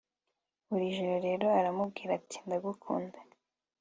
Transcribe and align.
buri 0.67 0.95
joro 0.95 1.15
rero 1.27 1.47
aramubwira 1.59 2.11
ati 2.19 2.37
ndagukunda 2.45 3.17